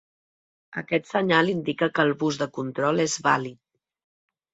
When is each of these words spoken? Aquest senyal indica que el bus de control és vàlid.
Aquest 0.81 1.03
senyal 1.09 1.51
indica 1.51 1.89
que 1.99 2.05
el 2.09 2.13
bus 2.23 2.39
de 2.43 2.47
control 2.57 3.05
és 3.05 3.19
vàlid. 3.29 3.59